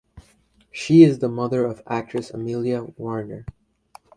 She 0.71 1.03
is 1.03 1.19
the 1.19 1.29
mother 1.29 1.63
of 1.63 1.83
actress 1.85 2.31
Amelia 2.31 2.81
Warner. 2.97 3.45